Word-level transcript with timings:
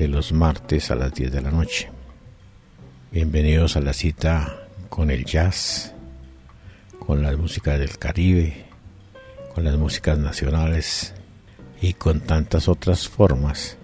de 0.00 0.08
los 0.08 0.32
martes 0.32 0.90
a 0.90 0.94
las 0.94 1.12
10 1.12 1.30
de 1.30 1.42
la 1.42 1.50
noche. 1.50 1.90
Bienvenidos 3.12 3.76
a 3.76 3.82
la 3.82 3.92
cita 3.92 4.66
con 4.88 5.10
el 5.10 5.26
jazz, 5.26 5.92
con 6.98 7.22
las 7.22 7.36
músicas 7.36 7.78
del 7.78 7.98
Caribe, 7.98 8.64
con 9.54 9.62
las 9.64 9.76
músicas 9.76 10.16
nacionales 10.16 11.12
y 11.82 11.92
con 11.92 12.20
tantas 12.20 12.66
otras 12.66 13.08
formas 13.08 13.76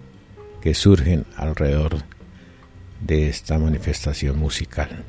que 0.59 0.73
surgen 0.73 1.23
alrededor 1.35 1.97
de 2.99 3.29
esta 3.29 3.59
manifestación 3.59 4.39
musical. 4.39 5.03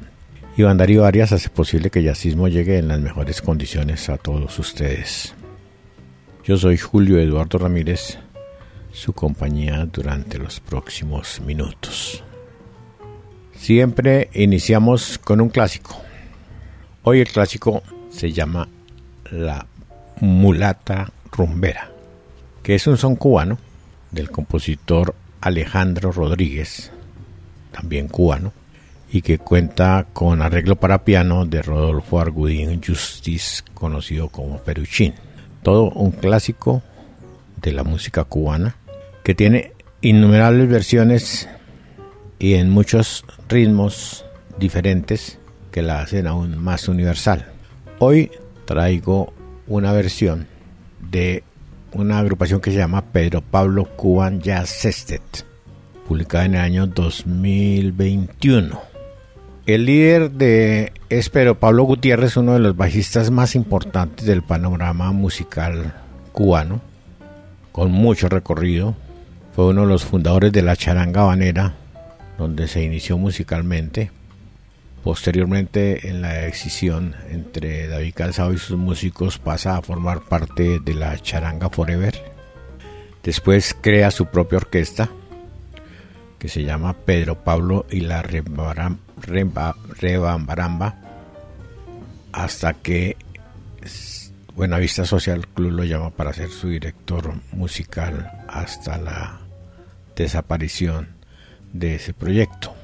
Iván 0.59 0.77
Darío 0.77 1.07
Arias 1.07 1.33
hace 1.33 1.49
posible 1.49 1.89
que 1.89 2.01
el 2.01 2.05
jazzismo 2.05 2.49
llegue 2.49 2.77
en 2.77 2.89
las 2.89 3.01
mejores 3.01 3.41
condiciones 3.41 4.11
a 4.11 4.19
todos 4.19 4.59
ustedes. 4.59 5.35
Yo 6.45 6.59
soy 6.59 6.77
Julio 6.77 7.19
Eduardo 7.19 7.57
Ramírez 7.57 8.19
su 8.93 9.13
compañía 9.13 9.87
durante 9.87 10.39
los 10.39 10.61
próximos 10.61 11.41
minutos. 11.41 12.23
Siempre 13.55 14.31
iniciamos 14.35 15.19
con 15.19 15.41
un 15.41 15.49
clásico. 15.49 16.01
Hoy 17.03 17.21
el 17.21 17.29
clásico 17.29 17.83
se 18.11 18.33
llama 18.33 18.69
La 19.31 19.67
mulata 20.21 21.13
rumbera, 21.33 21.91
que 22.63 22.75
es 22.75 22.87
un 22.87 22.97
son 22.97 23.17
cubano 23.17 23.59
del 24.11 24.31
compositor 24.31 25.15
Alejandro 25.41 26.13
Rodríguez, 26.13 26.91
también 27.73 28.09
cubano, 28.09 28.53
y 29.11 29.23
que 29.23 29.39
cuenta 29.39 30.07
con 30.13 30.43
arreglo 30.43 30.77
para 30.77 31.05
piano 31.05 31.47
de 31.47 31.63
Rodolfo 31.63 32.21
Argudín 32.21 32.83
Justice, 32.83 33.63
conocido 33.75 34.29
como 34.29 34.59
Peruchín. 34.59 35.15
Todo 35.63 35.91
un 35.91 36.11
clásico 36.11 36.83
de 37.61 37.73
la 37.73 37.85
música 37.85 38.25
cubana 38.25 38.77
que 39.23 39.35
tiene 39.35 39.73
innumerables 40.01 40.69
versiones 40.69 41.49
y 42.39 42.55
en 42.55 42.71
muchos 42.71 43.25
ritmos 43.49 44.25
diferentes 44.59 45.39
que 45.71 45.83
la 45.83 46.01
hacen 46.01 46.27
aún 46.27 46.59
más 46.59 46.89
universal. 46.89 47.47
Hoy 47.99 48.31
traigo 48.65 49.33
una 49.67 49.93
versión 49.93 50.47
de 51.11 51.43
una 51.93 52.19
agrupación 52.19 52.61
que 52.61 52.71
se 52.71 52.79
llama 52.79 53.05
Pedro 53.13 53.41
Pablo 53.41 53.85
Cuban 53.97 54.41
Jazz 54.41 54.71
Sextet, 54.71 55.23
publicada 56.07 56.45
en 56.45 56.55
el 56.55 56.61
año 56.61 56.87
2021. 56.87 58.81
El 59.67 59.85
líder 59.85 60.31
de 60.31 60.93
es 61.11 61.29
Pedro 61.29 61.59
Pablo 61.59 61.85
Gutiérrez, 61.85 62.37
uno 62.37 62.55
de 62.55 62.61
los 62.61 62.77
bajistas 62.77 63.31
más 63.31 63.55
importantes 63.55 64.27
del 64.27 64.43
panorama 64.43 65.13
musical 65.13 65.95
cubano, 66.33 66.81
con 67.79 67.93
mucho 67.93 68.29
recorrido, 68.29 68.97
fue 69.55 69.67
uno 69.67 69.83
de 69.83 69.87
los 69.87 70.05
fundadores 70.05 70.51
de 70.51 70.63
la 70.63 70.75
charanga 70.75 71.21
habanera, 71.21 71.77
donde 72.37 72.67
se 72.67 72.83
inició 72.83 73.19
musicalmente. 73.19 74.11
Posteriormente, 75.05 76.09
en 76.09 76.21
la 76.21 76.33
decisión 76.33 77.15
entre 77.31 77.87
David 77.87 78.15
Calzado 78.17 78.53
y 78.53 78.59
sus 78.59 78.77
músicos, 78.77 79.39
pasa 79.39 79.77
a 79.77 79.83
formar 79.83 80.23
parte 80.23 80.81
de 80.81 80.95
la 80.95 81.17
charanga 81.21 81.71
Forever. 81.71 82.21
Después 83.23 83.77
crea 83.81 84.11
su 84.11 84.27
propia 84.27 84.59
orquesta, 84.59 85.09
que 86.41 86.49
se 86.49 86.65
llama 86.65 86.95
Pedro 86.95 87.45
Pablo 87.45 87.87
y 87.93 88.01
la 88.01 88.23
Rebambaramba, 88.23 90.97
hasta 92.33 92.75
que 92.75 93.17
Buenavista 94.59 95.05
Social 95.05 95.47
Club 95.47 95.71
lo 95.71 95.85
llama 95.85 96.11
para 96.11 96.33
ser 96.33 96.51
su 96.51 96.69
director 96.69 97.33
musical 97.53 98.45
hasta 98.49 98.99
la 98.99 99.39
desaparición 100.17 101.11
de 101.73 101.95
ese 101.95 102.13
proyecto. 102.13 102.75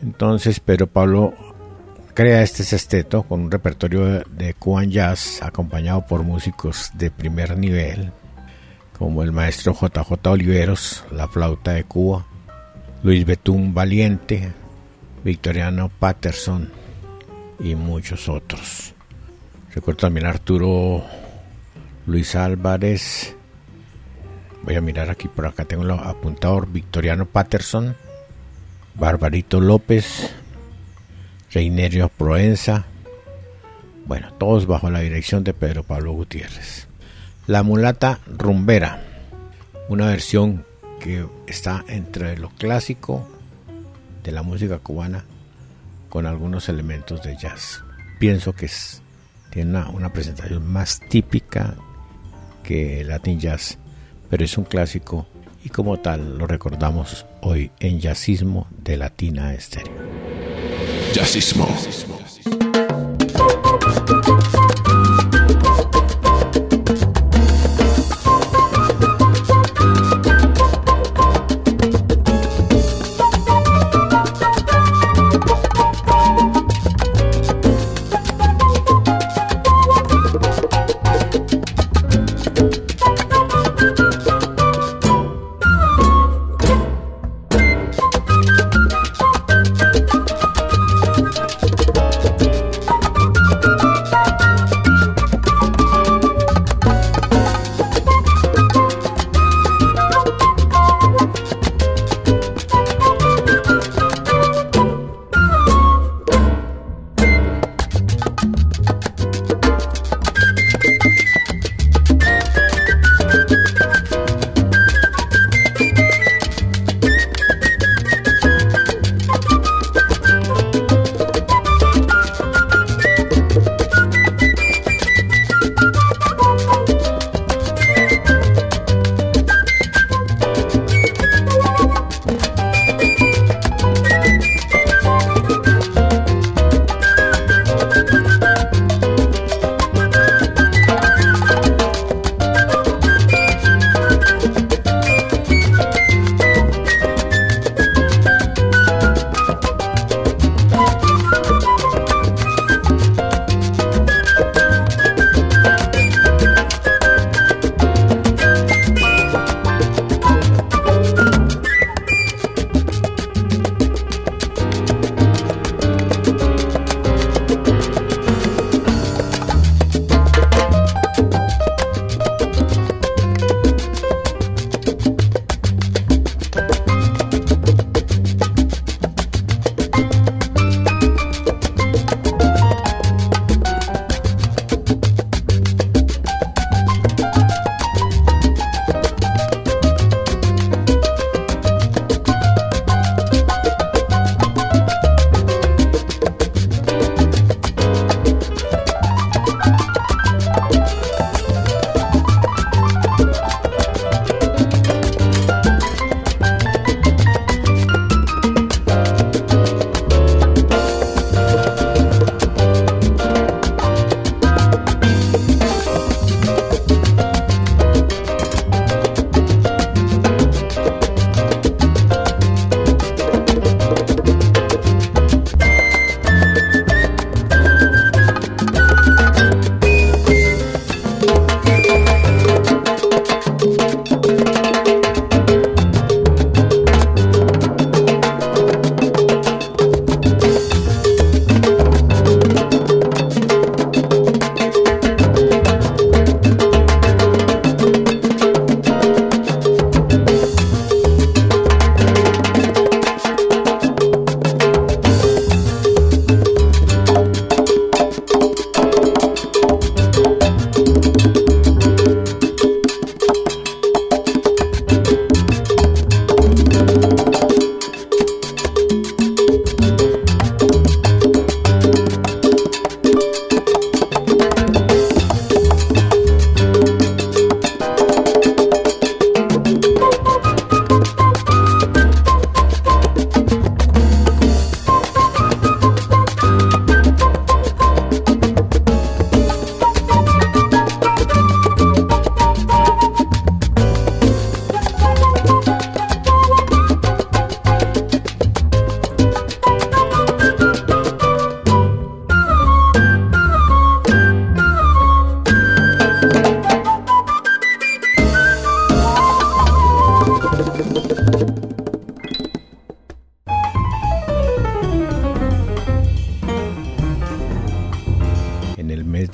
Entonces 0.00 0.60
Pedro 0.60 0.86
Pablo 0.86 1.34
crea 2.14 2.40
este 2.40 2.62
sexteto 2.62 3.24
con 3.24 3.40
un 3.40 3.50
repertorio 3.50 4.20
de 4.30 4.54
Cuban 4.54 4.92
Jazz 4.92 5.42
acompañado 5.42 6.06
por 6.06 6.22
músicos 6.22 6.92
de 6.94 7.10
primer 7.10 7.58
nivel 7.58 8.12
como 8.96 9.24
el 9.24 9.32
maestro 9.32 9.74
JJ 9.74 10.24
Oliveros, 10.28 11.04
la 11.10 11.26
flauta 11.26 11.72
de 11.72 11.82
Cuba, 11.82 12.24
Luis 13.02 13.26
Betún 13.26 13.74
Valiente, 13.74 14.52
Victoriano 15.24 15.88
Patterson 15.88 16.70
y 17.58 17.74
muchos 17.74 18.28
otros. 18.28 18.95
Recuerdo 19.76 19.98
también 20.00 20.26
Arturo 20.26 21.04
Luis 22.06 22.34
Álvarez, 22.34 23.36
Voy 24.62 24.74
a 24.74 24.80
mirar 24.80 25.10
aquí 25.10 25.28
por 25.28 25.46
acá, 25.46 25.66
tengo 25.66 25.84
el 25.84 25.90
apuntador 25.90 26.72
Victoriano 26.72 27.26
Patterson, 27.26 27.94
Barbarito 28.94 29.60
López, 29.60 30.34
Reinerio 31.52 32.08
Proenza, 32.08 32.86
bueno, 34.06 34.32
todos 34.32 34.66
bajo 34.66 34.90
la 34.90 35.00
dirección 35.00 35.44
de 35.44 35.52
Pedro 35.52 35.84
Pablo 35.84 36.12
Gutiérrez. 36.12 36.88
La 37.46 37.62
mulata 37.62 38.18
rumbera, 38.26 39.04
una 39.88 40.06
versión 40.06 40.64
que 41.00 41.26
está 41.46 41.84
entre 41.86 42.38
lo 42.38 42.48
clásico 42.48 43.28
de 44.24 44.32
la 44.32 44.42
música 44.42 44.78
cubana 44.78 45.26
con 46.08 46.26
algunos 46.26 46.68
elementos 46.70 47.22
de 47.22 47.36
jazz. 47.36 47.84
Pienso 48.18 48.54
que 48.54 48.68
tiene 49.56 49.88
una, 49.88 50.12
presentación 50.12 50.70
más 50.70 51.00
típica 51.08 51.76
que 52.62 53.02
Latin 53.04 53.40
Jazz 53.40 53.78
pero 54.28 54.44
es 54.44 54.58
un 54.58 54.64
clásico 54.64 55.26
y 55.64 55.70
como 55.70 55.96
tal 55.96 56.36
lo 56.36 56.46
recordamos 56.46 57.24
hoy 57.40 57.70
en 57.80 57.98
Jazzismo 57.98 58.66
de 58.70 58.98
Latina 58.98 59.54
Estéreo. 59.54 59.94
Jazzismo. 61.14 61.66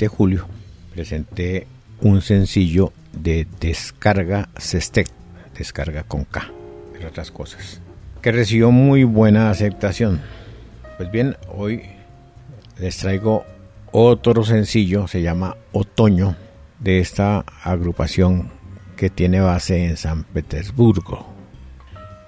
De 0.03 0.09
julio 0.09 0.49
presenté 0.93 1.69
un 2.01 2.23
sencillo 2.23 2.93
de 3.13 3.47
descarga 3.61 4.49
Sestec, 4.57 5.09
descarga 5.57 6.03
con 6.03 6.25
K, 6.25 6.51
entre 6.89 7.07
otras 7.07 7.31
cosas, 7.31 7.81
que 8.21 8.33
recibió 8.33 8.73
muy 8.73 9.05
buena 9.05 9.49
aceptación. 9.49 10.21
Pues 10.97 11.09
bien, 11.13 11.37
hoy 11.57 11.83
les 12.81 12.97
traigo 12.97 13.45
otro 13.93 14.43
sencillo, 14.43 15.07
se 15.07 15.23
llama 15.23 15.57
Otoño, 15.71 16.35
de 16.81 16.99
esta 16.99 17.45
agrupación 17.63 18.51
que 18.97 19.09
tiene 19.09 19.41
base 19.41 19.85
en 19.85 19.97
San 19.97 20.25
Petersburgo 20.25 21.29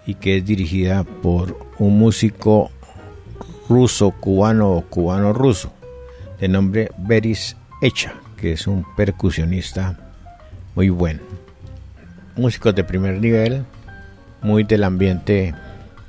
y 0.07 0.15
que 0.15 0.37
es 0.37 0.45
dirigida 0.45 1.03
por 1.03 1.59
un 1.81 1.99
músico 1.99 2.71
ruso, 3.69 4.13
cubano 4.13 4.71
o 4.75 4.83
cubano-ruso 4.83 5.73
de 6.41 6.49
nombre 6.49 6.91
Beris 6.99 7.57
Echa, 7.85 8.15
que 8.39 8.53
es 8.53 8.67
un 8.67 8.83
percusionista 8.97 9.99
muy 10.75 10.89
bueno. 10.89 11.21
Músicos 12.35 12.75
de 12.75 12.83
primer 12.83 13.21
nivel, 13.21 13.67
muy 14.41 14.65
del 14.65 14.85
ambiente 14.85 15.55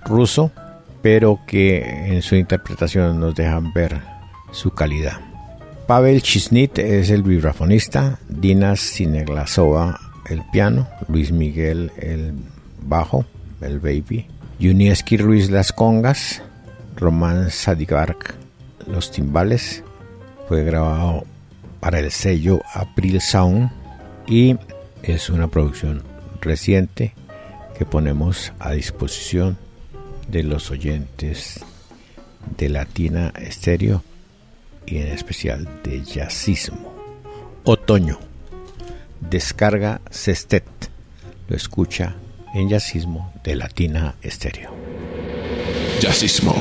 ruso, 0.05 0.53
pero 1.01 1.41
que 1.45 1.81
en 1.81 2.21
su 2.21 2.37
interpretación 2.37 3.19
nos 3.19 3.35
dejan 3.35 3.73
ver 3.73 3.99
su 4.53 4.71
calidad. 4.71 5.19
Pavel 5.85 6.21
Chisnit 6.21 6.79
es 6.79 7.09
el 7.09 7.23
vibrafonista, 7.23 8.19
Dina 8.29 8.77
Sineglasova 8.77 9.99
el 10.29 10.43
piano, 10.53 10.87
Luis 11.09 11.33
Miguel 11.33 11.91
el 11.97 12.35
bajo, 12.83 13.25
el 13.59 13.81
baby, 13.81 14.27
Yunieski 14.59 15.17
Ruiz 15.17 15.51
las 15.51 15.73
congas, 15.73 16.41
Román 16.95 17.51
Sadigark 17.51 18.33
los 18.87 19.11
timbales. 19.11 19.83
Fue 20.47 20.63
grabado 20.63 21.25
para 21.79 21.99
el 21.99 22.11
sello 22.11 22.61
April 22.73 23.21
Sound 23.21 23.71
y 24.27 24.57
es 25.03 25.29
una 25.29 25.47
producción 25.47 26.03
reciente 26.41 27.13
que 27.77 27.85
ponemos 27.85 28.53
a 28.59 28.71
disposición 28.71 29.57
de 30.27 30.43
los 30.43 30.71
oyentes 30.71 31.63
de 32.57 32.69
Latina 32.69 33.33
Estéreo 33.39 34.03
y 34.85 34.97
en 34.97 35.07
especial 35.07 35.67
de 35.83 36.03
Jazzismo. 36.03 36.93
Otoño. 37.63 38.19
Descarga 39.19 40.01
Sestet. 40.09 40.65
Lo 41.47 41.55
escucha 41.55 42.15
en 42.53 42.69
Jazzismo 42.69 43.33
de 43.43 43.55
Latina 43.55 44.15
Estéreo. 44.21 44.71
Jazzismo. 45.99 46.53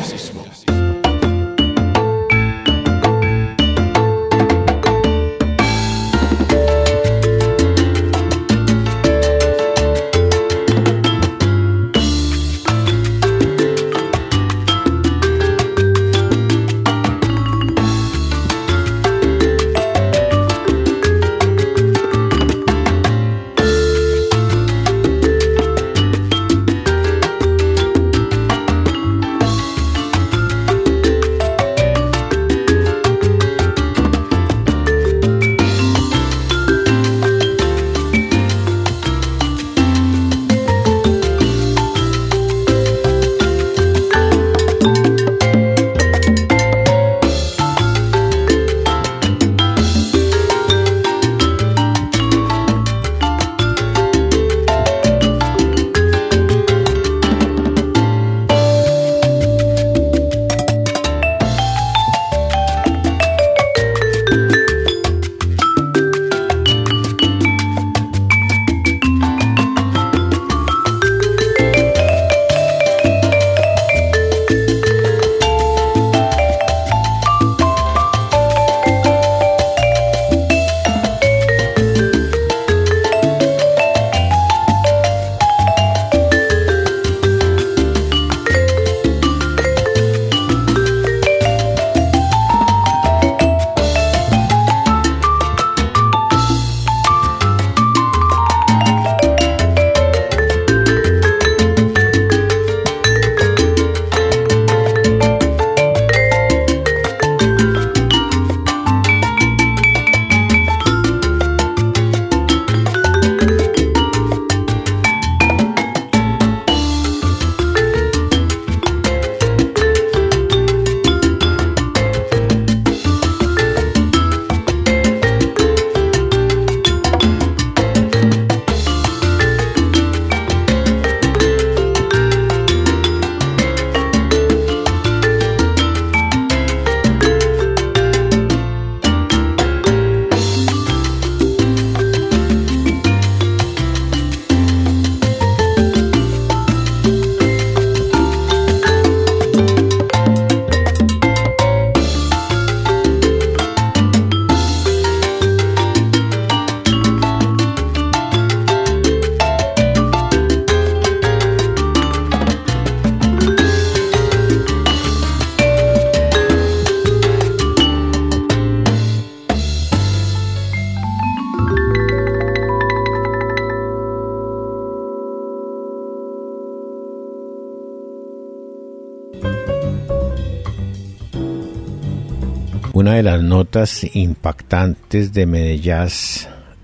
Las 183.34 183.42
notas 183.42 184.06
impactantes 184.14 185.32
de 185.32 185.44
Medellín 185.44 186.06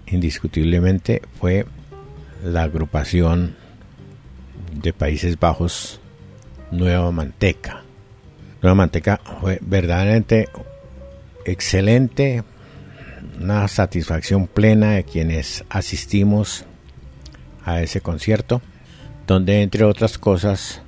indiscutiblemente 0.09 1.23
fue 1.39 1.65
la 2.43 2.65
agrupación 2.65 3.55
de 4.75 4.93
Países 4.93 5.39
Bajos 5.39 6.01
Nueva 6.73 7.13
Manteca. 7.13 7.85
Nueva 8.63 8.75
Manteca 8.75 9.21
fue 9.41 9.61
verdaderamente 9.63 10.49
excelente, 11.45 12.43
una 13.41 13.69
satisfacción 13.69 14.49
plena 14.49 14.95
de 14.95 15.05
quienes 15.05 15.65
asistimos 15.69 16.65
a 17.65 17.81
ese 17.81 18.01
concierto. 18.01 18.61
donde 19.29 19.63
entre 19.63 19.85
otras 19.85 20.19
cosas 20.19 20.83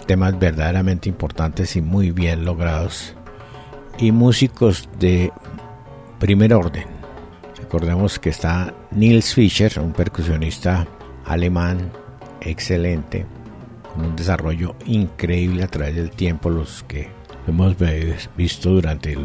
temas 0.06 0.38
verdaderamente 0.38 1.08
importantes 1.08 1.76
y 1.76 1.82
muy 1.82 2.10
bien 2.10 2.44
logrados, 2.44 3.14
y 3.98 4.12
músicos 4.12 4.88
de 4.98 5.32
primer 6.18 6.54
orden. 6.54 6.86
Recordemos 7.56 8.18
que 8.18 8.30
está 8.30 8.74
Nils 8.90 9.34
Fischer, 9.34 9.78
un 9.78 9.92
percusionista 9.92 10.86
alemán 11.24 11.90
excelente, 12.40 13.26
con 13.92 14.06
un 14.06 14.16
desarrollo 14.16 14.74
increíble 14.86 15.62
a 15.62 15.68
través 15.68 15.94
del 15.94 16.10
tiempo, 16.10 16.50
los 16.50 16.82
que 16.84 17.08
hemos 17.46 17.76
visto 18.36 18.70
durante 18.70 19.16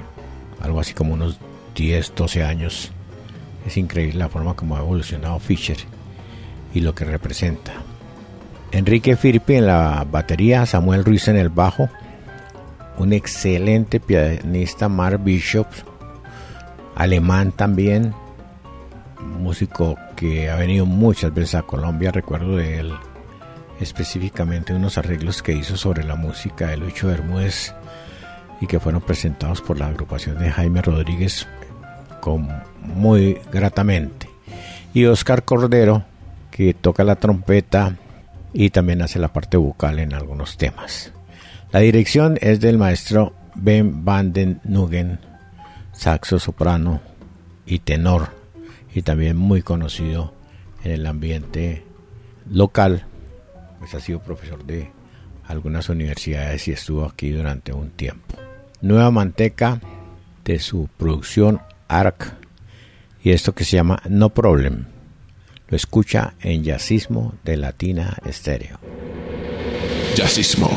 algo 0.59 0.79
así 0.79 0.93
como 0.93 1.13
unos 1.13 1.39
10, 1.75 2.13
12 2.15 2.43
años 2.43 2.91
es 3.67 3.77
increíble 3.77 4.17
la 4.17 4.29
forma 4.29 4.55
como 4.55 4.75
ha 4.75 4.79
evolucionado 4.79 5.39
Fischer 5.39 5.77
y 6.73 6.79
lo 6.79 6.95
que 6.95 7.05
representa. 7.05 7.73
Enrique 8.71 9.15
Firpi 9.15 9.55
en 9.55 9.67
la 9.67 10.05
batería, 10.09 10.65
Samuel 10.65 11.05
Ruiz 11.05 11.27
en 11.27 11.37
el 11.37 11.49
bajo, 11.49 11.89
un 12.97 13.13
excelente 13.13 13.99
pianista, 13.99 14.89
Mark 14.89 15.21
Bishop, 15.23 15.67
alemán 16.95 17.51
también, 17.51 18.13
músico 19.39 19.97
que 20.15 20.49
ha 20.49 20.55
venido 20.55 20.85
muchas 20.85 21.33
veces 21.33 21.55
a 21.55 21.61
Colombia, 21.63 22.11
recuerdo 22.11 22.55
de 22.55 22.79
él 22.79 22.93
específicamente 23.79 24.73
unos 24.73 24.97
arreglos 24.97 25.43
que 25.43 25.51
hizo 25.51 25.77
sobre 25.77 26.03
la 26.03 26.15
música 26.15 26.67
de 26.67 26.77
Lucho 26.77 27.07
Bermúdez 27.07 27.75
y 28.59 28.65
que 28.65 28.79
fueron 28.79 29.01
presentados 29.01 29.61
por 29.61 29.77
la 29.77 29.87
agrupación 29.87 30.39
de 30.39 30.49
Jaime 30.49 30.81
Rodríguez 30.81 31.47
con 32.19 32.47
muy 32.81 33.39
gratamente. 33.51 34.29
Y 34.93 35.05
Oscar 35.05 35.43
Cordero, 35.43 36.03
que 36.51 36.73
toca 36.73 37.03
la 37.03 37.17
trompeta 37.17 37.95
y 38.53 38.69
también 38.69 39.01
hace 39.01 39.19
la 39.19 39.33
parte 39.33 39.57
vocal 39.57 39.99
en 39.99 40.13
algunos 40.13 40.57
temas. 40.57 41.11
La 41.71 41.81
dirección 41.81 42.37
es 42.41 42.59
del 42.59 42.77
maestro 42.77 43.33
Ben 43.55 44.05
van 44.05 44.33
den 44.33 44.61
Nugen, 44.63 45.19
saxo 45.91 46.39
soprano 46.39 47.01
y 47.65 47.79
tenor, 47.79 48.29
y 48.93 49.01
también 49.01 49.35
muy 49.35 49.61
conocido 49.61 50.33
en 50.83 50.91
el 50.91 51.05
ambiente 51.05 51.83
local, 52.49 53.05
pues 53.79 53.93
ha 53.95 53.99
sido 53.99 54.21
profesor 54.21 54.63
de 54.65 54.91
algunas 55.47 55.89
universidades 55.89 56.67
y 56.67 56.71
estuvo 56.71 57.05
aquí 57.05 57.31
durante 57.31 57.73
un 57.73 57.89
tiempo. 57.89 58.35
Nueva 58.81 59.11
Manteca 59.11 59.81
de 60.45 60.59
su 60.59 60.87
producción 60.97 61.61
ARC 61.87 62.33
y 63.23 63.31
esto 63.31 63.53
que 63.53 63.65
se 63.65 63.75
llama 63.75 64.01
No 64.09 64.29
Problem. 64.29 64.85
Lo 65.67 65.75
escucha 65.75 66.35
en 66.39 66.63
Jazzismo 66.63 67.33
de 67.43 67.57
Latina 67.57 68.17
Estéreo. 68.25 68.79
Jazzismo. 70.15 70.69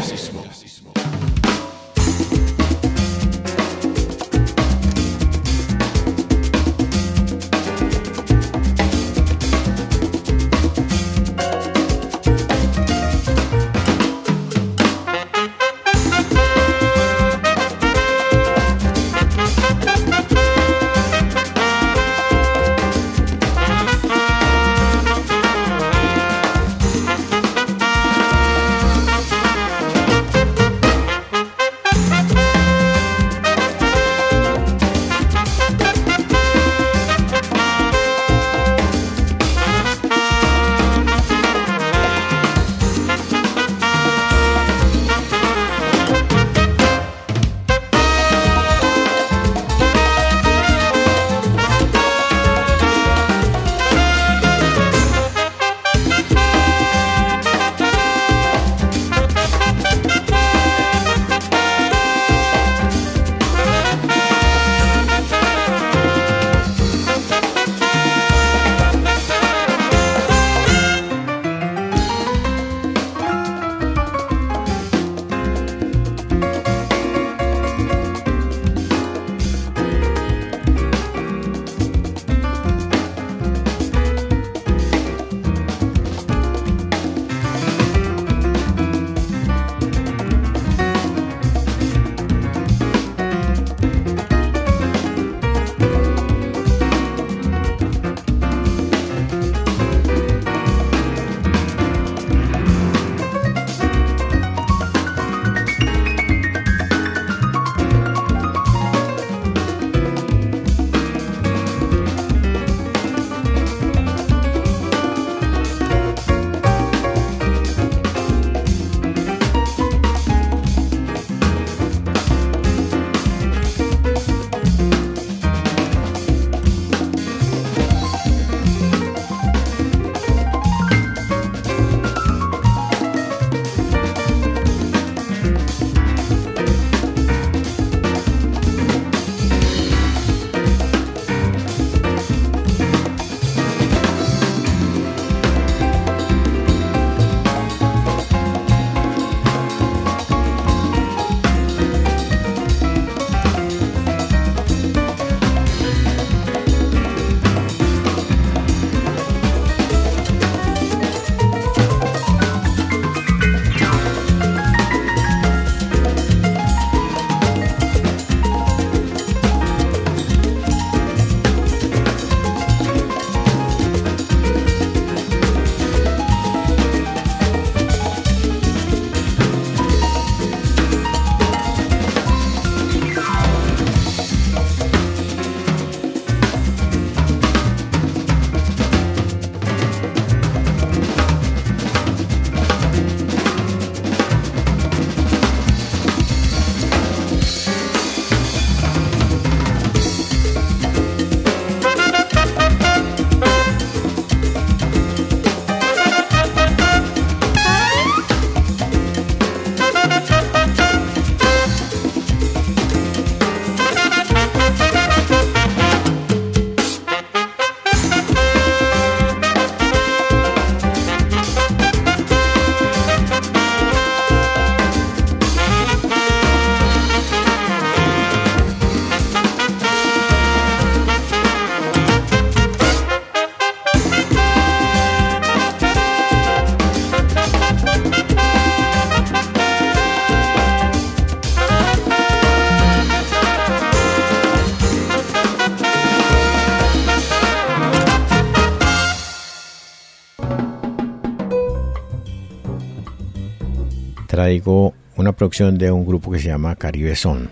Traigo 254.51 254.95
una 255.15 255.31
producción 255.31 255.79
de 255.79 255.93
un 255.93 256.05
grupo 256.05 256.33
que 256.33 256.41
se 256.41 256.49
llama 256.49 256.75
Caribe 256.75 257.15
Son. 257.15 257.49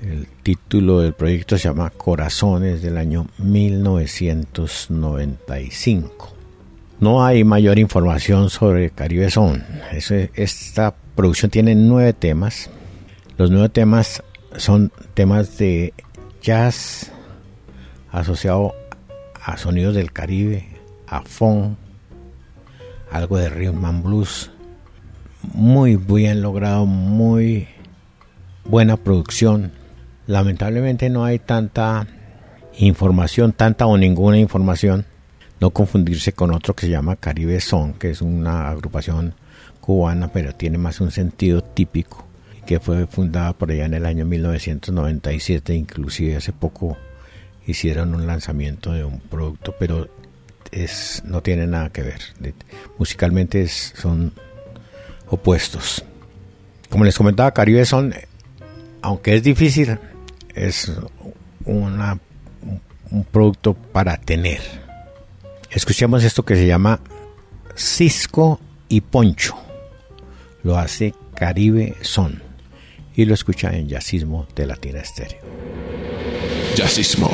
El 0.00 0.28
título 0.44 1.00
del 1.00 1.12
proyecto 1.12 1.58
se 1.58 1.66
llama 1.66 1.90
Corazones 1.90 2.82
del 2.82 2.98
año 2.98 3.26
1995. 3.38 6.32
No 7.00 7.24
hay 7.24 7.42
mayor 7.42 7.80
información 7.80 8.48
sobre 8.48 8.90
Caribe 8.90 9.28
Son. 9.28 9.64
esta 9.90 10.94
producción 11.16 11.50
tiene 11.50 11.74
nueve 11.74 12.12
temas. 12.12 12.70
Los 13.38 13.50
nueve 13.50 13.70
temas 13.70 14.22
son 14.56 14.92
temas 15.14 15.58
de 15.58 15.94
jazz 16.42 17.10
asociado 18.12 18.72
a 19.44 19.56
sonidos 19.56 19.96
del 19.96 20.12
Caribe, 20.12 20.68
a 21.08 21.22
funk, 21.22 21.76
algo 23.10 23.36
de 23.36 23.48
rhythm 23.48 23.84
and 23.84 24.04
blues. 24.04 24.52
Muy 25.54 25.96
bien 25.96 26.42
logrado, 26.42 26.86
muy 26.86 27.68
buena 28.64 28.96
producción. 28.96 29.72
Lamentablemente 30.26 31.08
no 31.08 31.24
hay 31.24 31.38
tanta 31.38 32.06
información, 32.78 33.52
tanta 33.52 33.86
o 33.86 33.96
ninguna 33.96 34.38
información. 34.38 35.06
No 35.60 35.70
confundirse 35.70 36.32
con 36.32 36.52
otro 36.52 36.74
que 36.74 36.86
se 36.86 36.92
llama 36.92 37.16
Caribe 37.16 37.60
Son, 37.60 37.94
que 37.94 38.10
es 38.10 38.20
una 38.20 38.68
agrupación 38.68 39.34
cubana, 39.80 40.28
pero 40.28 40.54
tiene 40.54 40.78
más 40.78 41.00
un 41.00 41.10
sentido 41.10 41.62
típico, 41.62 42.26
que 42.66 42.80
fue 42.80 43.06
fundada 43.06 43.52
por 43.52 43.70
allá 43.70 43.86
en 43.86 43.94
el 43.94 44.04
año 44.04 44.26
1997, 44.26 45.74
inclusive 45.74 46.36
hace 46.36 46.52
poco 46.52 46.96
hicieron 47.66 48.14
un 48.14 48.26
lanzamiento 48.26 48.92
de 48.92 49.04
un 49.04 49.20
producto, 49.20 49.74
pero 49.78 50.08
es, 50.72 51.22
no 51.24 51.42
tiene 51.42 51.66
nada 51.66 51.90
que 51.90 52.02
ver. 52.02 52.20
Musicalmente 52.98 53.66
son 53.68 54.32
opuestos. 55.28 56.04
Como 56.88 57.04
les 57.04 57.16
comentaba, 57.16 57.52
Caribe 57.52 57.84
son, 57.84 58.14
aunque 59.02 59.34
es 59.34 59.42
difícil, 59.42 59.98
es 60.54 60.92
un 61.64 62.18
producto 63.30 63.74
para 63.74 64.16
tener. 64.16 64.60
Escuchemos 65.70 66.24
esto 66.24 66.44
que 66.44 66.56
se 66.56 66.66
llama 66.66 67.00
Cisco 67.76 68.60
y 68.88 69.00
Poncho. 69.00 69.56
Lo 70.62 70.78
hace 70.78 71.14
Caribe 71.34 71.94
Son 72.00 72.42
y 73.14 73.24
lo 73.24 73.34
escucha 73.34 73.76
en 73.76 73.88
Yacismo 73.88 74.46
de 74.54 74.66
Latina 74.66 75.00
Estéreo. 75.00 75.40
Yacismo. 76.76 77.30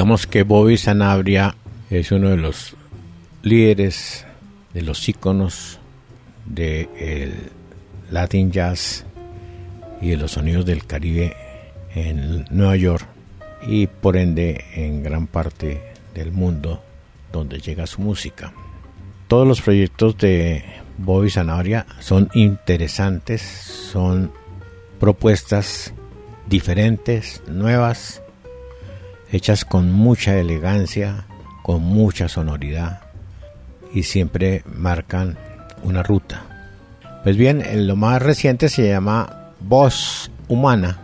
Digamos 0.00 0.26
que 0.26 0.44
Bobby 0.44 0.78
Sanabria 0.78 1.56
es 1.90 2.10
uno 2.10 2.30
de 2.30 2.38
los 2.38 2.74
líderes, 3.42 4.24
de 4.72 4.80
los 4.80 5.06
íconos 5.06 5.78
del 6.46 7.34
Latin 8.10 8.50
Jazz 8.50 9.04
y 10.00 10.08
de 10.08 10.16
los 10.16 10.30
sonidos 10.30 10.64
del 10.64 10.86
Caribe 10.86 11.36
en 11.94 12.46
Nueva 12.48 12.76
York 12.76 13.06
y 13.66 13.88
por 13.88 14.16
ende 14.16 14.64
en 14.74 15.02
gran 15.02 15.26
parte 15.26 15.82
del 16.14 16.32
mundo 16.32 16.82
donde 17.30 17.60
llega 17.60 17.86
su 17.86 18.00
música. 18.00 18.54
Todos 19.28 19.46
los 19.46 19.60
proyectos 19.60 20.16
de 20.16 20.64
Bobby 20.96 21.28
Sanabria 21.28 21.84
son 21.98 22.30
interesantes, 22.32 23.42
son 23.42 24.32
propuestas 24.98 25.92
diferentes, 26.48 27.42
nuevas, 27.46 28.19
hechas 29.32 29.64
con 29.64 29.92
mucha 29.92 30.38
elegancia, 30.38 31.26
con 31.62 31.82
mucha 31.82 32.28
sonoridad 32.28 33.00
y 33.92 34.02
siempre 34.02 34.62
marcan 34.66 35.36
una 35.82 36.02
ruta. 36.02 36.42
Pues 37.22 37.36
bien, 37.36 37.86
lo 37.86 37.96
más 37.96 38.22
reciente 38.22 38.68
se 38.68 38.88
llama 38.88 39.52
Voz 39.60 40.30
Humana. 40.48 40.98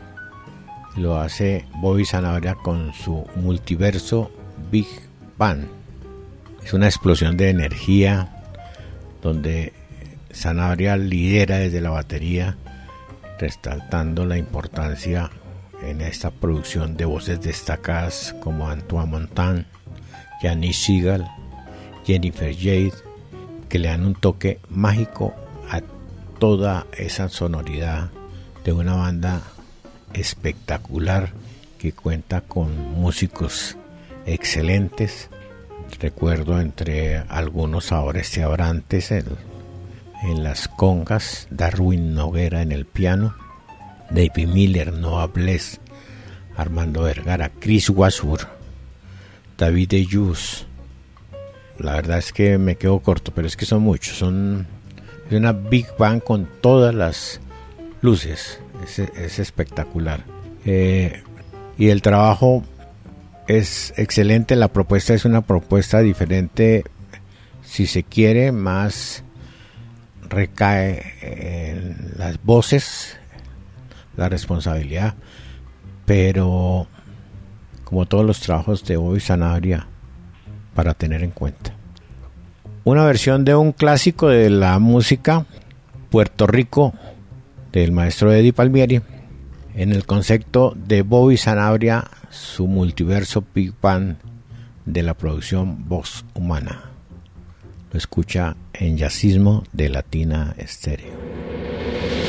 Lo 0.97 1.19
hace 1.19 1.67
Bobby 1.81 2.05
Sanabria 2.05 2.55
con 2.55 2.93
su 2.95 3.27
multiverso 3.37 4.31
Big 4.71 4.87
Bang. 5.37 5.67
Es 6.65 6.73
una 6.73 6.87
explosión 6.87 7.37
de 7.37 7.51
energía 7.51 8.43
donde 9.23 9.73
Sanabria 10.31 10.97
lidera 10.97 11.59
desde 11.59 11.81
la 11.81 11.91
batería, 11.91 12.57
resaltando 13.39 14.25
la 14.25 14.39
importancia 14.39 15.31
en 15.87 16.01
esta 16.01 16.31
producción 16.31 16.96
de 16.96 17.05
voces 17.05 17.40
destacadas 17.40 18.35
como 18.40 18.68
Antoine 18.68 19.11
Montan, 19.11 19.66
Janice 20.42 20.87
Seagal, 20.87 21.31
Jennifer 22.05 22.55
Jade, 22.55 22.92
que 23.68 23.79
le 23.79 23.88
dan 23.88 24.05
un 24.05 24.14
toque 24.14 24.59
mágico 24.68 25.35
a 25.70 25.81
toda 26.38 26.87
esa 26.96 27.29
sonoridad 27.29 28.11
de 28.64 28.72
una 28.72 28.94
banda 28.94 29.42
espectacular 30.12 31.31
que 31.79 31.92
cuenta 31.92 32.40
con 32.40 32.77
músicos 32.94 33.77
excelentes. 34.27 35.31
Recuerdo 36.01 36.61
entre 36.61 37.18
algunos 37.18 37.92
ahora 37.92 38.22
Abrantes 38.42 39.12
en, 39.12 39.27
en 40.25 40.42
las 40.42 40.68
congas, 40.68 41.46
Darwin 41.51 42.14
Noguera 42.14 42.62
en 42.62 42.72
el 42.72 42.87
piano, 42.87 43.35
David 44.11 44.49
Miller, 44.49 44.92
Noah 44.92 45.27
Bless, 45.27 45.81
Armando 46.57 47.03
Vergara, 47.03 47.51
Chris 47.59 47.90
Wasur, 47.90 48.40
David 49.59 49.88
Deyus. 49.90 50.66
La 51.79 51.95
verdad 51.95 52.19
es 52.19 52.33
que 52.33 52.59
me 52.59 52.77
quedo 52.77 53.01
corto, 53.01 53.33
pero 53.35 53.47
es 53.47 53.57
que 53.57 53.66
son 53.66 53.83
muchos. 53.83 54.16
Son 54.16 54.66
es 55.29 55.33
una 55.33 55.53
Big 55.53 55.87
Bang 55.99 56.23
con 56.23 56.49
todas 56.61 56.95
las 56.95 57.40
luces. 58.01 58.61
Es, 58.85 59.38
espectacular. 59.38 60.25
Eh, 60.64 61.23
y 61.77 61.88
el 61.88 62.03
trabajo 62.03 62.62
es 63.49 63.92
excelente. 63.97 64.55
La 64.55 64.69
propuesta 64.69 65.14
es 65.14 65.25
una 65.25 65.42
propuesta 65.42 66.01
diferente. 66.01 66.85
Si 67.64 67.87
se 67.87 68.05
quiere, 68.05 68.53
más 68.53 69.25
recae 70.29 71.14
en 71.21 72.12
las 72.16 72.42
voces, 72.42 73.16
la 74.16 74.29
responsabilidad. 74.29 75.14
Pero 76.05 76.87
como 77.85 78.07
todos 78.07 78.24
los 78.24 78.40
trabajos 78.40 78.85
de 78.85 78.96
Bobby 78.96 79.20
Sanabria, 79.20 79.87
para 80.74 80.94
tener 80.94 81.22
en 81.24 81.31
cuenta. 81.31 81.72
Una 82.85 83.05
versión 83.05 83.44
de 83.44 83.57
un 83.57 83.72
clásico 83.72 84.29
de 84.29 84.50
la 84.50 84.79
música 84.79 85.46
Puerto 86.11 86.46
Rico 86.46 86.92
del 87.72 87.90
maestro 87.92 88.33
Eddie 88.33 88.52
Palmieri 88.52 89.02
en 89.74 89.92
el 89.92 90.07
concepto 90.07 90.72
de 90.76 91.02
Bobby 91.02 91.37
Sanabria, 91.37 92.05
su 92.31 92.66
multiverso 92.66 93.44
Big 93.55 93.74
Band 93.81 94.16
de 94.85 95.02
la 95.02 95.14
producción 95.14 95.88
Voz 95.88 96.24
Humana. 96.35 96.90
Lo 97.92 97.98
escucha 97.98 98.57
en 98.72 98.96
Jazzismo 98.96 99.64
de 99.72 99.88
Latina 99.88 100.55
Estéreo. 100.57 101.12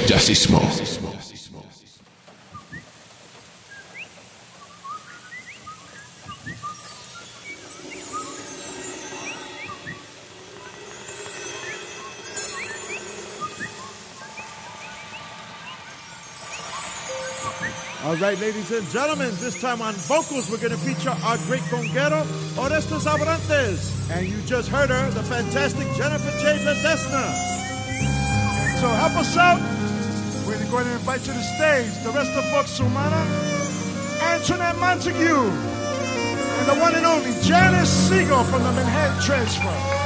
Jazzismo. 0.07 0.61
All 18.07 18.15
right, 18.15 18.39
ladies 18.39 18.71
and 18.71 18.87
gentlemen, 18.87 19.35
this 19.41 19.59
time 19.59 19.81
on 19.81 19.93
vocals, 20.07 20.49
we're 20.49 20.63
going 20.63 20.71
to 20.71 20.77
feature 20.77 21.09
our 21.09 21.35
great 21.39 21.59
conguero, 21.63 22.23
Orestes 22.57 23.03
Abrantes. 23.03 24.09
And 24.09 24.25
you 24.25 24.39
just 24.43 24.69
heard 24.69 24.89
her, 24.89 25.09
the 25.09 25.23
fantastic 25.23 25.85
Jennifer 25.97 26.31
J. 26.39 26.57
Ledesma. 26.63 27.35
So 28.79 28.87
help 28.87 29.11
us 29.11 29.35
out. 29.35 29.59
We're 30.47 30.55
going 30.71 30.85
to 30.85 30.93
invite 30.93 31.27
you 31.27 31.33
to 31.33 31.33
the 31.33 31.43
stage 31.43 31.91
the 32.05 32.11
rest 32.11 32.31
of 32.31 32.49
Vox 32.51 32.77
Humana, 32.77 33.27
Antoinette 34.23 34.77
Montague, 34.77 35.19
and 35.19 36.65
the 36.65 36.75
one 36.79 36.95
and 36.95 37.05
only 37.05 37.33
Janice 37.41 37.89
Siegel 37.89 38.45
from 38.45 38.63
the 38.63 38.71
Manhattan 38.71 39.21
Transfer. 39.21 39.97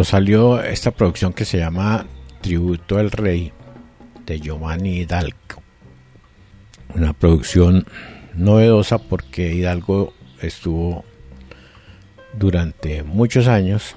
Cuando 0.00 0.12
salió 0.12 0.62
esta 0.62 0.92
producción 0.92 1.34
que 1.34 1.44
se 1.44 1.58
llama 1.58 2.06
Tributo 2.40 2.96
al 2.96 3.10
Rey 3.10 3.52
de 4.24 4.40
Giovanni 4.40 5.00
Hidalgo, 5.00 5.36
una 6.94 7.12
producción 7.12 7.84
novedosa 8.34 8.96
porque 8.96 9.52
Hidalgo 9.52 10.14
estuvo 10.40 11.04
durante 12.32 13.02
muchos 13.02 13.46
años 13.46 13.94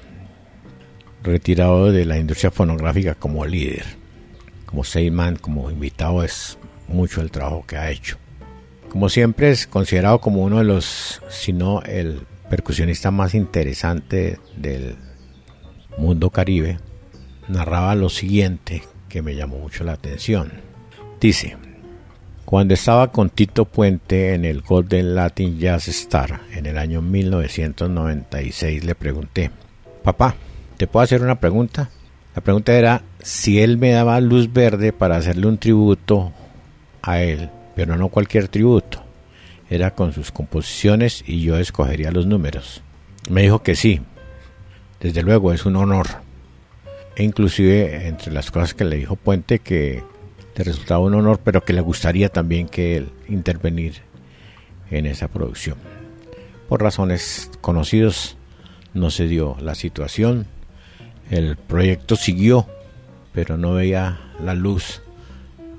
retirado 1.23 1.89
de 1.93 2.03
la 2.03 2.17
industria 2.17 2.51
fonográfica 2.51 3.15
como 3.15 3.45
líder. 3.45 3.85
Como 4.65 4.83
Seyman, 4.83 5.37
como 5.37 5.71
invitado, 5.71 6.21
es 6.21 6.57
mucho 6.89 7.21
el 7.21 7.31
trabajo 7.31 7.63
que 7.65 7.77
ha 7.77 7.89
hecho. 7.89 8.17
Como 8.89 9.07
siempre 9.07 9.51
es 9.51 9.67
considerado 9.67 10.19
como 10.19 10.43
uno 10.43 10.57
de 10.57 10.65
los, 10.65 11.21
si 11.29 11.53
no 11.53 11.81
el 11.83 12.27
percusionista 12.49 13.09
más 13.09 13.35
interesante 13.35 14.37
del 14.57 14.97
mundo 15.97 16.29
caribe, 16.29 16.79
narraba 17.47 17.95
lo 17.95 18.09
siguiente 18.09 18.83
que 19.09 19.21
me 19.21 19.35
llamó 19.35 19.57
mucho 19.57 19.83
la 19.83 19.93
atención. 19.93 20.51
Dice, 21.19 21.57
cuando 22.45 22.73
estaba 22.73 23.11
con 23.11 23.29
Tito 23.29 23.65
Puente 23.65 24.33
en 24.33 24.45
el 24.45 24.61
Golden 24.61 25.15
Latin 25.15 25.59
Jazz 25.59 25.87
Star 25.87 26.41
en 26.51 26.65
el 26.65 26.77
año 26.77 27.01
1996 27.01 28.83
le 28.83 28.95
pregunté, 28.95 29.51
papá, 30.03 30.35
¿te 30.77 30.87
puedo 30.87 31.03
hacer 31.03 31.21
una 31.21 31.39
pregunta? 31.39 31.89
La 32.35 32.41
pregunta 32.41 32.73
era 32.73 33.03
si 33.21 33.61
él 33.61 33.77
me 33.77 33.91
daba 33.91 34.19
luz 34.19 34.51
verde 34.51 34.91
para 34.91 35.17
hacerle 35.17 35.47
un 35.47 35.57
tributo 35.57 36.31
a 37.01 37.21
él, 37.21 37.49
pero 37.75 37.97
no 37.97 38.09
cualquier 38.09 38.47
tributo. 38.47 39.03
Era 39.69 39.95
con 39.95 40.13
sus 40.13 40.31
composiciones 40.31 41.23
y 41.25 41.41
yo 41.41 41.57
escogería 41.57 42.11
los 42.11 42.25
números. 42.25 42.81
Me 43.29 43.43
dijo 43.43 43.63
que 43.63 43.75
sí. 43.75 44.01
Desde 45.03 45.21
luego 45.21 45.51
es 45.51 45.65
un 45.65 45.75
honor. 45.75 46.07
E 47.17 47.23
inclusive 47.23 48.07
entre 48.07 48.31
las 48.31 48.49
cosas 48.49 48.73
que 48.73 48.85
le 48.85 48.95
dijo 48.95 49.17
Puente 49.17 49.59
que 49.59 50.01
le 50.55 50.63
resultaba 50.63 51.01
un 51.01 51.13
honor, 51.13 51.41
pero 51.43 51.63
que 51.65 51.73
le 51.73 51.81
gustaría 51.81 52.29
también 52.29 52.69
que 52.69 52.95
él 52.95 53.11
intervenir 53.27 53.95
en 54.89 55.05
esa 55.05 55.27
producción. 55.27 55.77
Por 56.69 56.81
razones 56.81 57.51
conocidos 57.59 58.37
no 58.93 59.11
se 59.11 59.27
dio 59.27 59.57
la 59.59 59.75
situación, 59.75 60.47
el 61.29 61.57
proyecto 61.57 62.15
siguió, 62.15 62.65
pero 63.33 63.57
no 63.57 63.73
veía 63.73 64.21
la 64.41 64.53
luz 64.53 65.01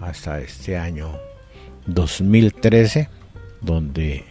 hasta 0.01 0.39
este 0.41 0.77
año 0.77 1.19
2013, 1.87 3.09
donde 3.63 4.25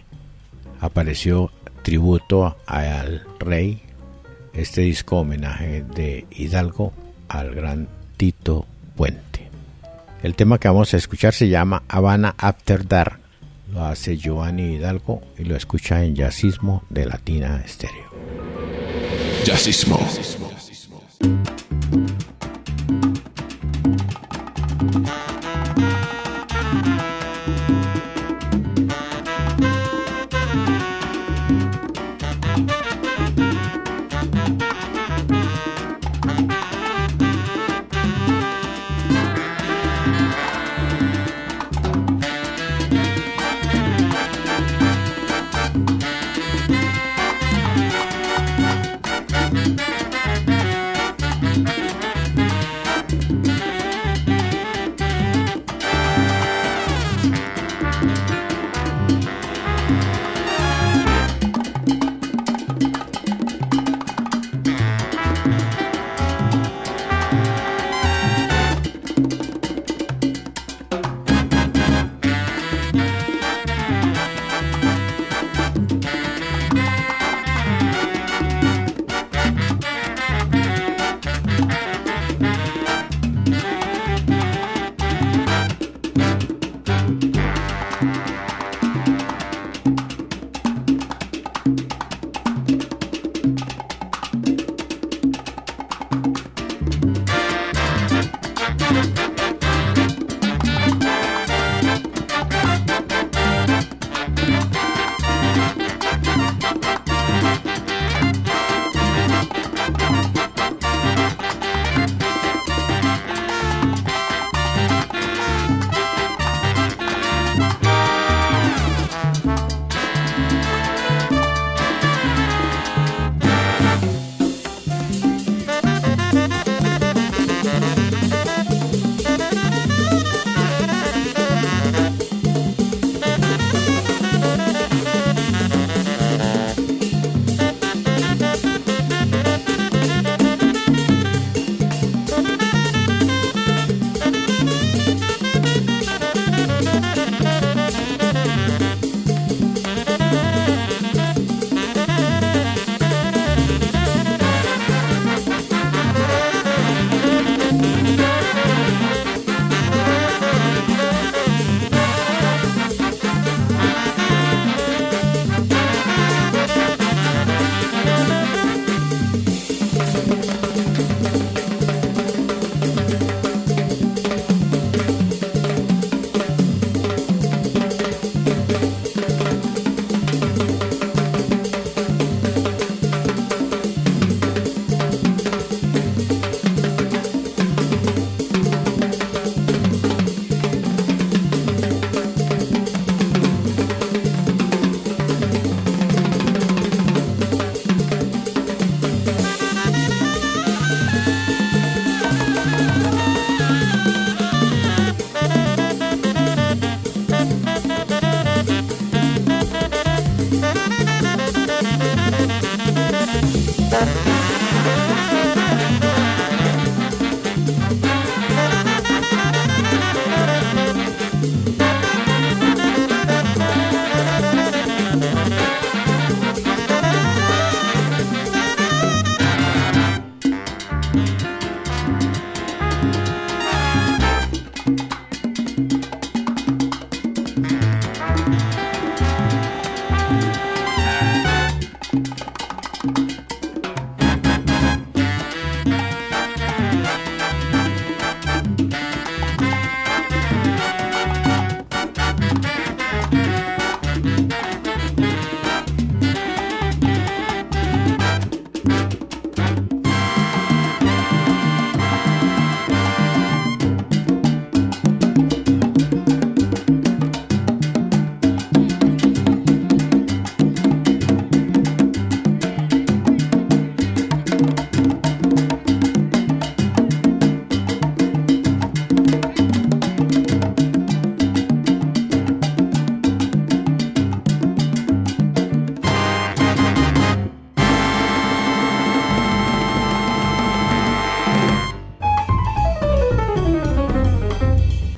apareció 0.79 1.51
tributo 1.81 2.57
al 2.67 3.25
rey, 3.39 3.81
este 4.53 4.81
disco 4.81 5.17
homenaje 5.17 5.83
de 5.83 6.25
Hidalgo 6.31 6.93
al 7.27 7.53
gran 7.53 7.87
Tito 8.17 8.65
Puente. 8.95 9.49
El 10.21 10.35
tema 10.35 10.59
que 10.59 10.67
vamos 10.67 10.93
a 10.93 10.97
escuchar 10.97 11.33
se 11.33 11.49
llama 11.49 11.83
Habana 11.87 12.35
After 12.37 12.87
Dark. 12.87 13.19
Lo 13.71 13.83
hace 13.83 14.17
Giovanni 14.17 14.75
Hidalgo 14.75 15.21
y 15.37 15.43
lo 15.43 15.55
escucha 15.55 16.03
en 16.03 16.15
Jazzismo 16.15 16.83
de 16.89 17.05
Latina 17.05 17.61
Estéreo. 17.65 18.11
Jazzismo. 19.43 19.99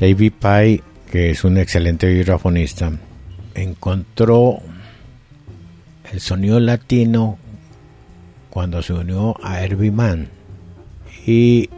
David 0.06 0.34
Pye, 0.40 0.84
que 1.10 1.32
es 1.32 1.44
un 1.44 1.58
excelente 1.58 2.06
vibrafonista, 2.06 2.92
encontró 3.56 4.60
el 6.12 6.20
sonido 6.20 6.60
latino 6.60 7.40
cuando 8.52 8.84
se 8.84 8.94
unió 8.94 9.36
a 9.42 9.64
Herbie 9.64 9.90
Mann 9.90 10.30
y 11.26 11.72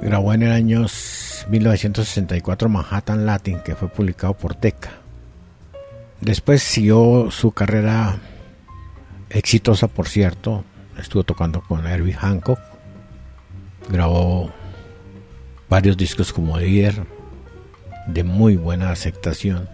grabó 0.00 0.34
en 0.34 0.42
el 0.42 0.50
año 0.50 0.86
1964 1.50 2.68
Manhattan 2.68 3.26
Latin, 3.26 3.60
que 3.64 3.76
fue 3.76 3.86
publicado 3.86 4.34
por 4.34 4.58
Decca. 4.58 4.94
Después 6.20 6.64
siguió 6.64 7.30
su 7.30 7.52
carrera 7.52 8.18
exitosa, 9.30 9.86
por 9.86 10.08
cierto. 10.08 10.64
Estuvo 10.98 11.22
tocando 11.22 11.60
con 11.62 11.86
Herbie 11.86 12.14
Hancock. 12.14 12.58
Grabó 13.88 14.50
varios 15.68 15.96
discos 15.96 16.32
como 16.32 16.58
líder 16.58 17.21
de 18.06 18.24
muy 18.24 18.56
buena 18.56 18.90
aceptación 18.90 19.68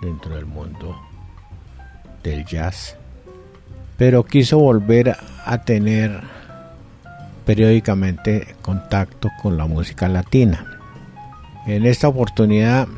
dentro 0.00 0.36
del 0.36 0.46
mundo 0.46 1.00
del 2.22 2.44
jazz. 2.44 2.96
Pero 3.96 4.24
quiso 4.24 4.58
volver 4.58 5.16
a 5.44 5.62
tener 5.62 6.20
periódicamente 7.44 8.56
contacto 8.62 9.30
con 9.42 9.56
la 9.56 9.66
música 9.66 10.08
latina. 10.08 10.66
En 11.66 11.86
esta 11.86 12.08
oportunidad 12.08 12.88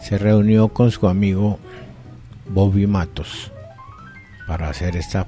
se 0.00 0.18
reunió 0.18 0.68
con 0.68 0.90
su 0.90 1.08
amigo 1.08 1.58
Bobby 2.48 2.86
Matos 2.86 3.52
para 4.46 4.68
hacer 4.68 4.96
esta 4.96 5.26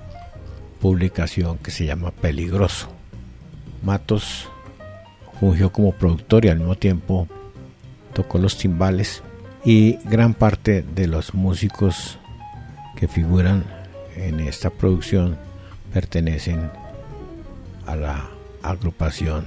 publicación 0.80 1.58
que 1.58 1.70
se 1.70 1.86
llama 1.86 2.10
Peligroso. 2.10 2.88
Matos 3.82 4.48
fungió 5.40 5.72
como 5.72 5.92
productor 5.92 6.44
y 6.44 6.48
al 6.48 6.58
mismo 6.58 6.76
tiempo 6.76 7.28
tocó 8.12 8.38
los 8.38 8.58
timbales 8.58 9.22
y 9.64 9.98
gran 10.04 10.34
parte 10.34 10.82
de 10.82 11.06
los 11.06 11.34
músicos 11.34 12.18
que 12.96 13.08
figuran 13.08 13.64
en 14.16 14.40
esta 14.40 14.70
producción 14.70 15.36
pertenecen 15.92 16.70
a 17.86 17.96
la 17.96 18.28
agrupación 18.62 19.46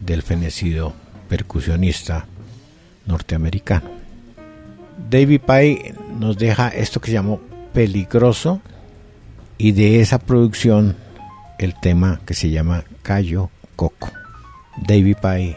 del 0.00 0.22
fenecido 0.22 0.94
percusionista 1.28 2.26
norteamericano. 3.06 3.90
David 5.08 5.40
Pye 5.40 5.94
nos 6.18 6.36
deja 6.36 6.68
esto 6.68 7.00
que 7.00 7.12
llamó 7.12 7.40
Peligroso 7.72 8.60
y 9.58 9.72
de 9.72 10.00
esa 10.00 10.18
producción 10.18 10.96
el 11.58 11.78
tema 11.78 12.20
que 12.26 12.34
se 12.34 12.50
llama 12.50 12.84
Cayo 13.02 13.50
Coco. 13.76 14.10
David 14.76 15.16
Pye 15.20 15.56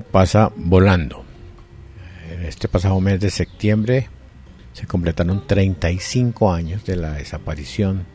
Pasa 0.00 0.52
volando. 0.56 1.24
En 2.30 2.44
este 2.44 2.68
pasado 2.68 3.00
mes 3.00 3.20
de 3.20 3.30
septiembre 3.30 4.08
se 4.72 4.86
completaron 4.86 5.46
35 5.46 6.52
años 6.52 6.84
de 6.84 6.96
la 6.96 7.12
desaparición 7.12 8.06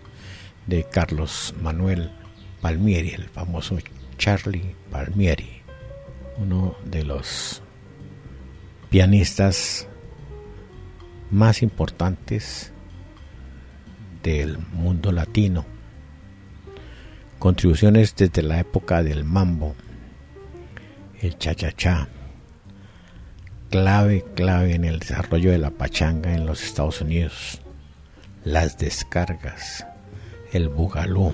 de 0.66 0.84
Carlos 0.84 1.54
Manuel 1.62 2.12
Palmieri, 2.62 3.12
el 3.12 3.30
famoso 3.30 3.78
Charlie 4.18 4.76
Palmieri, 4.92 5.62
uno 6.38 6.76
de 6.86 7.04
los 7.04 7.62
pianistas 8.90 9.88
más 11.30 11.62
importantes 11.62 12.72
del 14.24 14.58
mundo 14.74 15.12
latino. 15.12 15.66
Contribuciones 17.40 18.16
desde 18.16 18.42
la 18.42 18.60
época 18.60 19.04
del 19.04 19.24
mambo, 19.24 19.76
el 21.22 21.38
cha-cha-cha, 21.38 22.08
clave, 23.70 24.24
clave 24.36 24.76
en 24.76 24.86
el 24.86 25.00
desarrollo 25.00 25.52
de 25.52 25.58
la 25.58 25.72
pachanga 25.72 26.34
en 26.34 26.46
los 26.46 26.64
Estados 26.64 27.02
Unidos, 27.02 27.62
las 28.44 28.78
descargas, 28.78 29.86
el 30.52 30.70
bugalú, 30.70 31.34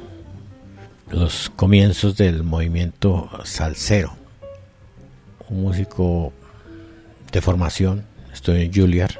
los 1.11 1.49
comienzos 1.49 2.17
del 2.17 2.43
movimiento 2.43 3.29
salsero, 3.43 4.15
un 5.49 5.61
músico 5.61 6.31
de 7.31 7.41
formación, 7.41 8.05
estoy 8.31 8.63
en 8.63 8.73
Juilliard, 8.73 9.15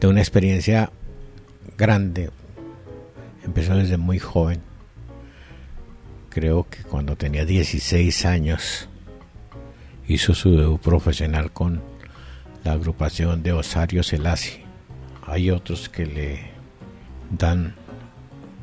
de 0.00 0.06
una 0.06 0.20
experiencia 0.20 0.90
grande, 1.78 2.30
empezó 3.42 3.74
desde 3.74 3.96
muy 3.96 4.18
joven, 4.18 4.60
creo 6.28 6.68
que 6.68 6.82
cuando 6.82 7.16
tenía 7.16 7.44
16 7.46 8.26
años, 8.26 8.88
hizo 10.06 10.34
su 10.34 10.56
debut 10.56 10.80
profesional 10.80 11.52
con 11.52 11.82
la 12.64 12.72
agrupación 12.72 13.42
de 13.42 13.52
Osario 13.52 14.02
Selasi. 14.02 14.62
Hay 15.26 15.50
otros 15.50 15.88
que 15.88 16.06
le 16.06 16.40
dan 17.30 17.74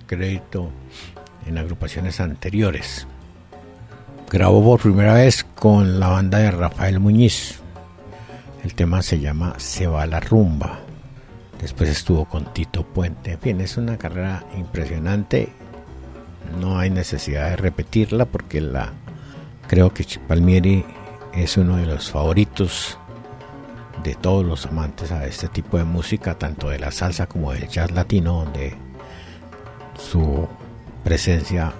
crédito 0.07 0.71
en 1.45 1.57
agrupaciones 1.57 2.19
anteriores. 2.19 3.07
Grabó 4.29 4.63
por 4.63 4.81
primera 4.81 5.15
vez 5.15 5.43
con 5.55 5.99
la 5.99 6.07
banda 6.07 6.37
de 6.37 6.51
Rafael 6.51 6.99
Muñiz. 6.99 7.59
El 8.63 8.75
tema 8.75 9.01
se 9.01 9.19
llama 9.19 9.55
Se 9.57 9.87
va 9.87 10.05
la 10.05 10.19
rumba. 10.19 10.79
Después 11.59 11.89
estuvo 11.89 12.25
con 12.25 12.53
Tito 12.53 12.83
Puente. 12.83 13.33
En 13.33 13.39
fin, 13.39 13.61
es 13.61 13.77
una 13.77 13.97
carrera 13.97 14.45
impresionante. 14.57 15.49
No 16.59 16.79
hay 16.79 16.89
necesidad 16.89 17.49
de 17.49 17.55
repetirla 17.55 18.25
porque 18.25 18.61
la 18.61 18.93
creo 19.67 19.93
que 19.93 20.05
Palmieri 20.27 20.85
es 21.33 21.57
uno 21.57 21.77
de 21.77 21.85
los 21.85 22.11
favoritos 22.11 22.97
de 24.03 24.15
todos 24.15 24.45
los 24.45 24.65
amantes 24.65 25.11
a 25.11 25.25
este 25.25 25.47
tipo 25.47 25.77
de 25.77 25.83
música, 25.83 26.37
tanto 26.37 26.69
de 26.69 26.79
la 26.79 26.91
salsa 26.91 27.27
como 27.27 27.51
del 27.51 27.67
jazz 27.67 27.91
latino, 27.91 28.43
donde 28.43 28.75
su 29.97 30.47
presencia 31.03 31.71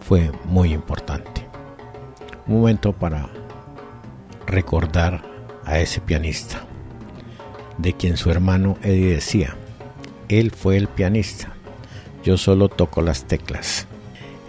fue 0.00 0.30
muy 0.44 0.72
importante. 0.72 1.46
Un 2.46 2.60
momento 2.60 2.92
para 2.92 3.28
recordar 4.46 5.22
a 5.64 5.78
ese 5.78 6.00
pianista, 6.00 6.64
de 7.78 7.92
quien 7.92 8.16
su 8.16 8.30
hermano 8.30 8.76
Eddie 8.82 9.14
decía, 9.14 9.56
él 10.28 10.50
fue 10.50 10.76
el 10.76 10.88
pianista, 10.88 11.52
yo 12.24 12.36
solo 12.36 12.68
toco 12.68 13.02
las 13.02 13.24
teclas. 13.24 13.86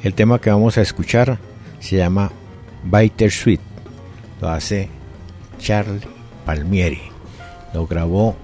El 0.03 0.16
tema 0.16 0.41
que 0.41 0.49
vamos 0.49 0.78
a 0.78 0.82
escuchar 0.82 1.38
se 1.80 1.97
llama 1.97 2.32
Biter 2.84 3.32
Sweet 3.32 3.71
lo 4.42 4.50
hace 4.50 4.89
Charlie 5.60 6.02
Palmieri. 6.46 7.02
Lo 7.74 7.88
grabó 7.88 8.36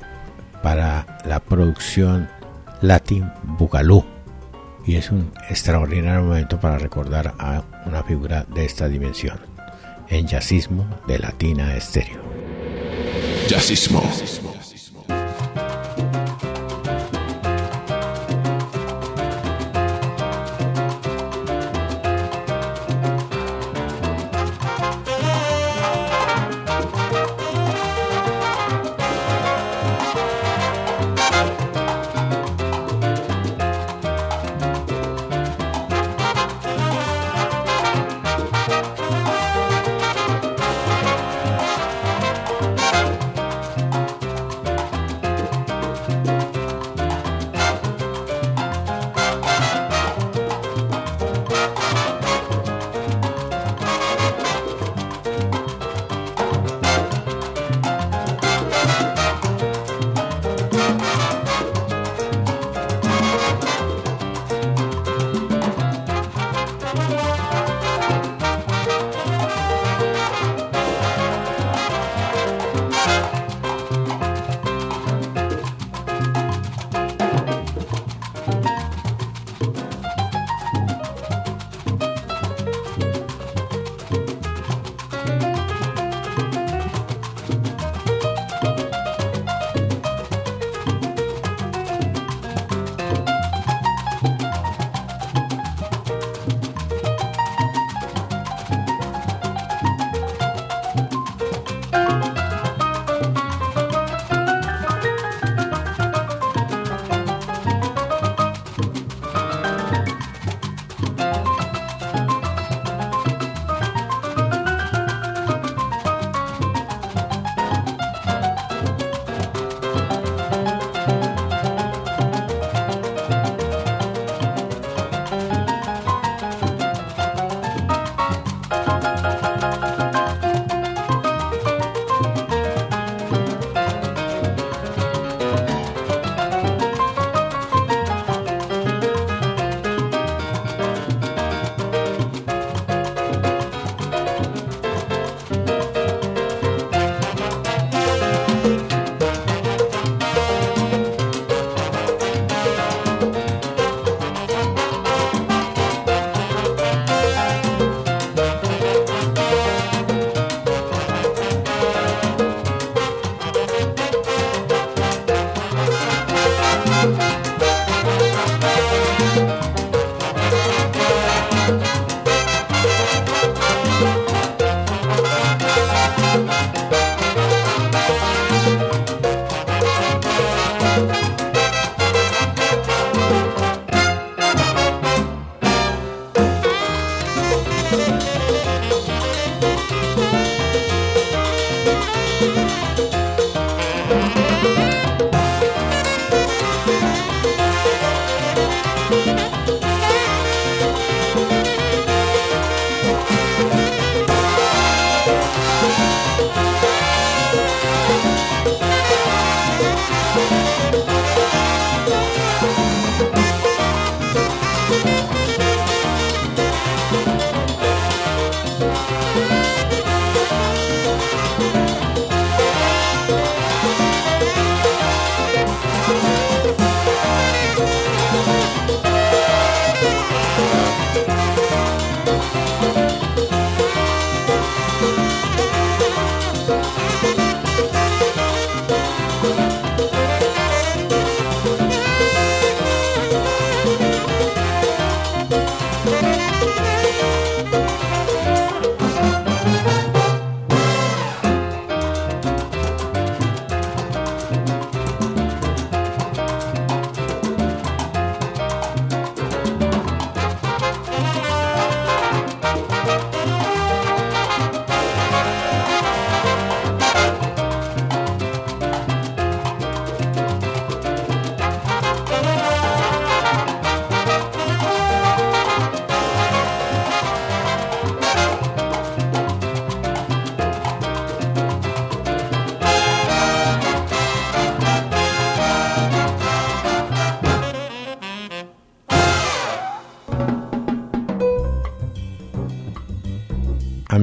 para 0.64 1.20
la 1.26 1.39
producción 1.39 2.30
Latin 2.82 3.30
Bugalú. 3.43 4.06
Y 4.86 4.95
es 4.95 5.12
un 5.12 5.34
extraordinario 5.50 6.24
momento 6.24 6.60
para 6.60 6.78
recordar 6.78 7.34
a 7.39 7.64
una 7.86 8.04
figura 8.04 8.45
de 8.54 8.64
esta 8.64 8.88
dimensión 8.88 9.38
en 10.08 10.28
jazzismo 10.28 10.88
de 11.08 11.20
Latina 11.20 11.76
Estéreo. 11.76 12.22
Jazzismo. 13.50 14.02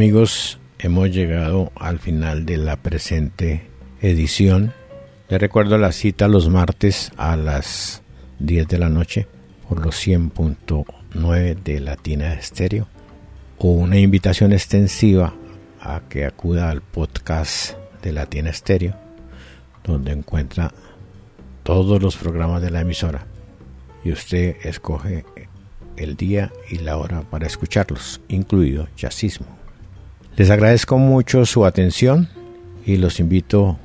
Amigos, 0.05 0.59
hemos 0.81 1.11
llegado 1.13 1.73
al 1.77 1.99
final 1.99 2.45
de 2.45 2.59
la 2.59 2.77
presente 2.77 3.71
edición. 4.03 4.75
Les 5.31 5.41
recuerdo 5.41 5.79
la 5.79 5.93
cita 5.93 6.29
los 6.29 6.51
martes 6.51 7.11
a 7.17 7.37
las 7.37 8.03
10 8.39 8.69
de 8.69 8.77
la 8.77 8.91
noche 8.91 9.27
por 9.67 9.83
los 9.83 10.07
100.9 10.07 11.55
de 11.63 11.81
Latina 11.81 12.35
Estéreo 12.35 12.87
o 13.57 13.69
una 13.71 13.99
invitación 13.99 14.53
extensiva 14.53 15.33
a 15.81 16.03
que 16.07 16.27
acuda 16.27 16.69
al 16.69 16.83
podcast 16.83 17.73
de 18.03 18.13
Latina 18.13 18.51
Estéreo 18.51 18.95
donde 19.85 20.13
encuentra 20.13 20.75
todos 21.63 22.03
los 22.03 22.19
programas 22.19 22.61
de 22.61 22.71
la 22.71 22.83
emisora 22.83 23.27
y 24.05 24.13
usted 24.13 24.57
escoge 24.65 25.25
el 25.97 26.17
día 26.17 26.53
y 26.69 26.81
la 26.81 26.99
hora 26.99 27.23
para 27.23 27.47
escucharlos, 27.47 28.21
incluido 28.29 28.87
jazzismo. 28.99 29.64
Les 30.37 30.51
agradezco 30.51 30.99
mucho 30.99 31.47
su 31.47 31.65
atención 31.65 32.29
y 32.85 32.97
los 32.97 33.21
invito 33.21 33.79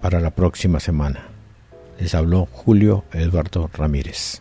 para 0.00 0.20
la 0.20 0.30
próxima 0.30 0.78
semana. 0.78 1.26
Les 1.98 2.14
habló 2.14 2.46
Julio 2.52 3.04
Eduardo 3.12 3.68
Ramírez. 3.72 4.40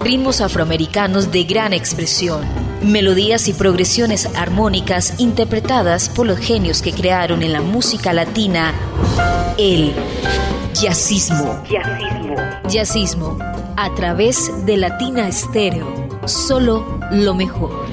Ritmos 0.00 0.40
afroamericanos 0.40 1.32
de 1.32 1.42
gran 1.42 1.72
expresión, 1.72 2.42
melodías 2.84 3.48
y 3.48 3.52
progresiones 3.52 4.26
armónicas 4.36 5.18
interpretadas 5.18 6.08
por 6.08 6.26
los 6.26 6.38
genios 6.38 6.82
que 6.82 6.92
crearon 6.92 7.42
en 7.42 7.52
la 7.52 7.62
música 7.62 8.12
latina 8.12 8.72
el 9.58 9.92
jazzismo. 10.72 11.64
Jazzismo. 11.68 12.36
Jazzismo 12.68 13.38
a 13.76 13.92
través 13.96 14.52
de 14.66 14.76
Latina 14.76 15.26
Estéreo. 15.26 16.03
Solo 16.26 16.98
lo 17.10 17.34
mejor. 17.34 17.86